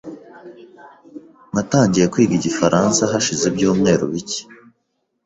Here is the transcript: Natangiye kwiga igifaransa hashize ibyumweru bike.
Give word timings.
Natangiye 1.53 2.05
kwiga 2.11 2.33
igifaransa 2.39 3.01
hashize 3.11 3.43
ibyumweru 3.51 4.05
bike. 4.13 4.41